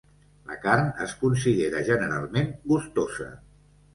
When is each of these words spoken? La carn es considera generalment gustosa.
La 0.51 0.55
carn 0.61 0.87
es 1.07 1.11
considera 1.25 1.83
generalment 1.91 2.49
gustosa. 2.71 3.31